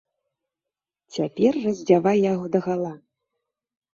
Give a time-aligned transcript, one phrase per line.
[1.17, 2.91] Цяпер раздзявай яго дагала.